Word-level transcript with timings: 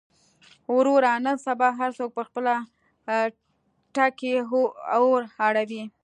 وروره 0.75 1.11
نن 1.25 1.35
سبا 1.47 1.67
هر 1.79 1.91
څوک 1.97 2.09
پر 2.17 2.23
خپله 2.29 2.53
ټکۍ 3.95 4.33
اور 4.95 5.21
اړوي. 5.47 5.83